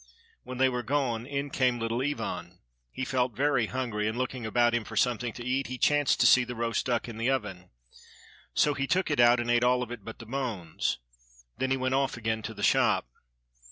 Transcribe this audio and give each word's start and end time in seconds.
While 0.41 0.57
they 0.57 0.67
were 0.67 0.81
gone 0.81 1.27
in 1.27 1.51
came 1.51 1.77
little 1.79 2.01
Ivan. 2.01 2.57
He 2.91 3.05
felt 3.05 3.35
very 3.35 3.67
hungry, 3.67 4.07
and, 4.07 4.17
looking 4.17 4.47
about 4.47 4.73
him 4.73 4.83
for 4.83 4.97
something 4.97 5.31
to 5.33 5.43
eat, 5.45 5.67
he 5.67 5.77
chanced 5.77 6.19
to 6.21 6.25
see 6.25 6.43
the 6.43 6.55
roast 6.55 6.87
duck 6.87 7.07
in 7.07 7.17
the 7.19 7.29
oven, 7.29 7.69
so 8.55 8.73
he 8.73 8.87
took 8.87 9.11
it 9.11 9.19
out 9.19 9.39
and 9.39 9.51
ate 9.51 9.63
all 9.63 9.83
of 9.83 9.91
it 9.91 10.03
but 10.03 10.17
the 10.17 10.25
bones. 10.25 10.97
Then 11.59 11.69
he 11.69 11.77
went 11.77 11.93
off 11.93 12.17
again 12.17 12.41
to 12.41 12.55
the 12.55 12.63
shop. 12.63 13.11